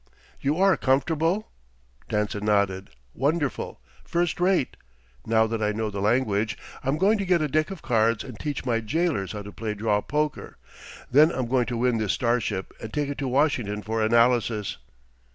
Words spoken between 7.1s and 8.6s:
to get a deck of cards and